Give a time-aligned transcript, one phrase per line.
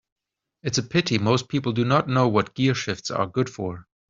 [0.63, 3.85] It's a pity most people do not know what gearshifts are good for.